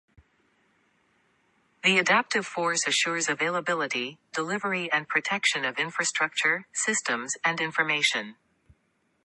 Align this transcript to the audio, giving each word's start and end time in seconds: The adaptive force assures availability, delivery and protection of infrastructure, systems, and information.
The 1.83 1.99
adaptive 1.99 2.47
force 2.47 2.87
assures 2.87 3.29
availability, 3.29 4.17
delivery 4.33 4.91
and 4.91 5.07
protection 5.07 5.63
of 5.63 5.77
infrastructure, 5.77 6.65
systems, 6.73 7.35
and 7.45 7.61
information. 7.61 8.35